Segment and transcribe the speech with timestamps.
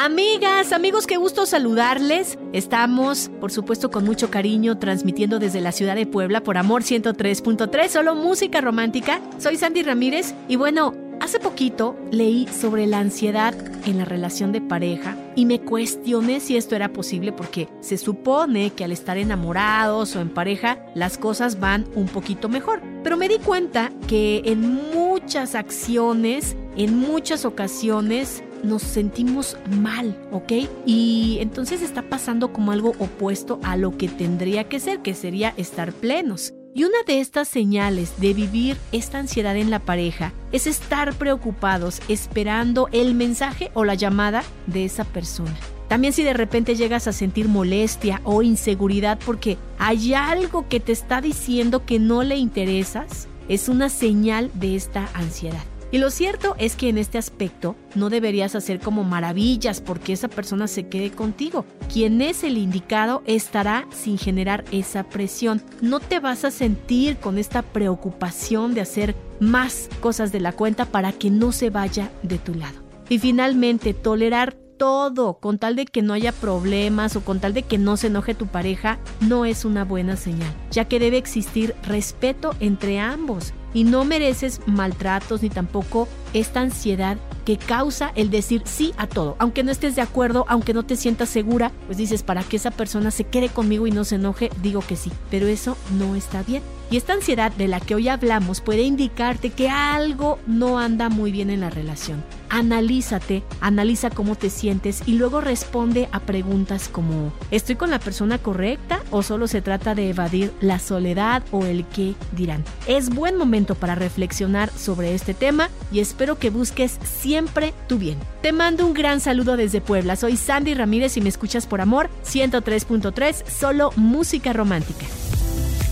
[0.00, 2.38] Amigas, amigos, qué gusto saludarles.
[2.52, 7.88] Estamos, por supuesto, con mucho cariño transmitiendo desde la ciudad de Puebla por Amor 103.3,
[7.88, 9.20] solo música romántica.
[9.38, 13.56] Soy Sandy Ramírez y bueno, hace poquito leí sobre la ansiedad
[13.86, 18.70] en la relación de pareja y me cuestioné si esto era posible porque se supone
[18.70, 22.82] que al estar enamorados o en pareja las cosas van un poquito mejor.
[23.02, 30.52] Pero me di cuenta que en muchas acciones, en muchas ocasiones, nos sentimos mal, ¿ok?
[30.86, 35.54] Y entonces está pasando como algo opuesto a lo que tendría que ser, que sería
[35.56, 36.54] estar plenos.
[36.74, 42.00] Y una de estas señales de vivir esta ansiedad en la pareja es estar preocupados
[42.08, 45.56] esperando el mensaje o la llamada de esa persona.
[45.88, 50.92] También si de repente llegas a sentir molestia o inseguridad porque hay algo que te
[50.92, 55.64] está diciendo que no le interesas, es una señal de esta ansiedad.
[55.90, 60.28] Y lo cierto es que en este aspecto no deberías hacer como maravillas porque esa
[60.28, 61.64] persona se quede contigo.
[61.92, 65.62] Quien es el indicado estará sin generar esa presión.
[65.80, 70.84] No te vas a sentir con esta preocupación de hacer más cosas de la cuenta
[70.84, 72.82] para que no se vaya de tu lado.
[73.08, 77.62] Y finalmente, tolerar todo con tal de que no haya problemas o con tal de
[77.62, 81.74] que no se enoje tu pareja no es una buena señal, ya que debe existir
[81.82, 88.62] respeto entre ambos y no mereces maltratos ni tampoco esta ansiedad que causa el decir
[88.66, 89.36] sí a todo.
[89.38, 92.70] Aunque no estés de acuerdo, aunque no te sientas segura, pues dices, para que esa
[92.70, 95.10] persona se quede conmigo y no se enoje, digo que sí.
[95.30, 96.62] Pero eso no está bien.
[96.90, 101.32] Y esta ansiedad de la que hoy hablamos puede indicarte que algo no anda muy
[101.32, 102.24] bien en la relación.
[102.48, 108.38] Analízate, analiza cómo te sientes y luego responde a preguntas como ¿estoy con la persona
[108.38, 112.64] correcta o solo se trata de evadir la soledad o el qué dirán?
[112.86, 118.18] Es buen momento para reflexionar sobre este tema y espero que busques siempre tu bien.
[118.42, 120.16] Te mando un gran saludo desde Puebla.
[120.16, 125.06] Soy Sandy Ramírez y me escuchas por amor 103.3, solo música romántica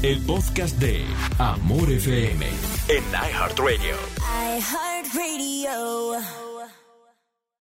[0.02, 1.04] el podcast de
[1.38, 2.46] Amor FM
[2.88, 3.96] en iHeartRadio.
[4.58, 6.45] iHeartRadio.